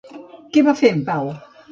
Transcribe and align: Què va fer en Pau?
Què 0.55 0.63
va 0.69 0.73
fer 0.79 0.91
en 0.95 1.03
Pau? 1.11 1.29